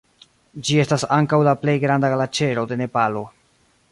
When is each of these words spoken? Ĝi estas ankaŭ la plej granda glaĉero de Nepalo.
Ĝi 0.67 0.77
estas 0.83 1.05
ankaŭ 1.17 1.39
la 1.49 1.53
plej 1.65 1.77
granda 1.85 2.11
glaĉero 2.15 2.65
de 2.73 2.79
Nepalo. 2.83 3.25